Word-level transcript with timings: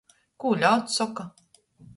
Kū 0.43 0.53
ļauds 0.63 0.97
soka? 1.03 1.29